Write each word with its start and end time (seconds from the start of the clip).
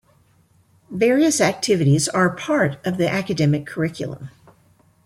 Various 0.89 1.39
activities 1.39 2.09
are 2.09 2.31
part 2.35 2.83
of 2.83 2.97
the 2.97 3.07
academic 3.07 3.67
curriculum. 3.67 4.31